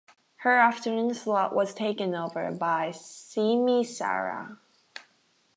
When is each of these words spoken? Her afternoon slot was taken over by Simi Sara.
Her 0.37 0.57
afternoon 0.57 1.13
slot 1.13 1.53
was 1.53 1.75
taken 1.75 2.15
over 2.15 2.49
by 2.53 2.89
Simi 2.89 3.83
Sara. 3.83 4.57